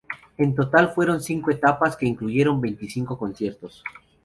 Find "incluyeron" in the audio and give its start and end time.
2.07-2.59